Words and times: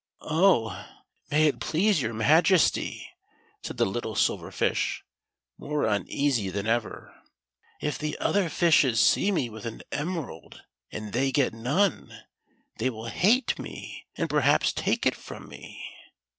"Oh! 0.21 0.83
may 1.29 1.45
it 1.45 1.59
please 1.59 2.01
your 2.01 2.11
Majesty," 2.11 3.07
said 3.61 3.77
the 3.77 3.85
little 3.85 4.15
Silver 4.15 4.49
Fish, 4.51 5.03
more 5.59 5.85
uneasy 5.85 6.49
than 6.49 6.65
ever, 6.65 7.13
"if 7.79 7.99
the 7.99 8.17
other 8.17 8.49
fishes 8.49 8.99
see 8.99 9.31
me 9.31 9.47
with 9.47 9.67
an 9.67 9.83
emerald 9.91 10.63
and 10.91 11.13
they 11.13 11.31
get 11.31 11.53
none, 11.53 12.19
they 12.79 12.89
will 12.89 13.09
hate 13.09 13.59
me, 13.59 14.07
and 14.17 14.27
perhaps 14.27 14.73
take 14.73 15.05
it 15.05 15.13
from 15.13 15.47
me." 15.47 15.85